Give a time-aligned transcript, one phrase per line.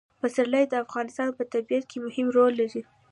[0.21, 2.81] پسرلی د افغانستان په طبیعت کې مهم رول لري.